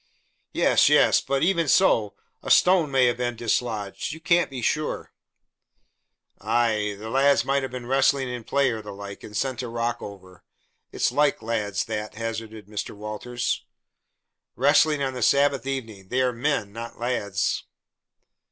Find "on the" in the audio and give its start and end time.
15.03-15.21